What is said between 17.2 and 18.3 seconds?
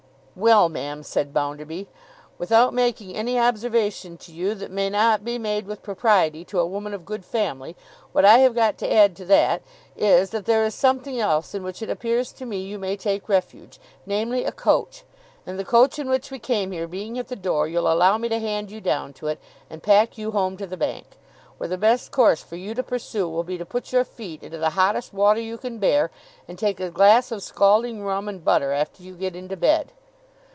the door, you'll allow me